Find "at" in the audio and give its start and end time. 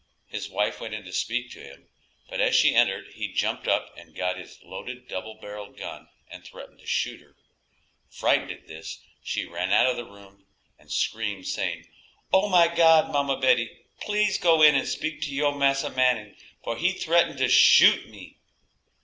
8.51-8.67